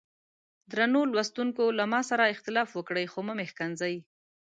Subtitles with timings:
[0.71, 3.95] درنو لوستونکو له ما سره اختلاف وکړئ خو مه مې ښکنځئ.